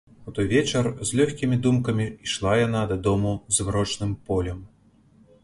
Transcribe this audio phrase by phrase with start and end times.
[0.29, 4.67] У той вечар з лёгкімі думкамі ішла яна дадому змрочным полем.